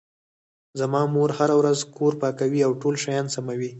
[0.79, 3.69] زما مور هره ورځ کور پاکوي او ټول شیان سموي